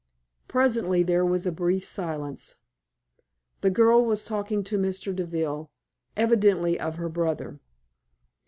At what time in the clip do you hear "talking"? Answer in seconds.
4.25-4.63